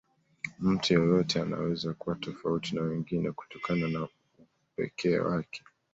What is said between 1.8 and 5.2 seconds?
kuwa tofauti na wengine kutokana na upekee